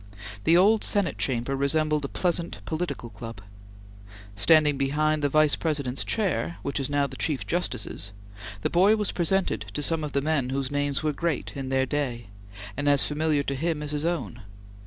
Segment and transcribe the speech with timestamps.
[0.45, 3.39] The old Senate Chamber resembled a pleasant political club.
[4.35, 8.11] Standing behind the Vice President's chair, which is now the Chief Justice's,
[8.61, 11.85] the boy was presented to some of the men whose names were great in their
[11.85, 12.29] day,
[12.75, 14.41] and as familiar to him as his own.